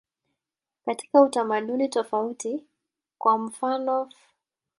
Katika 0.85 1.21
utamaduni 1.21 1.89
tofauti, 1.89 2.63
kwa 3.17 3.37
mfanof. 3.37 4.13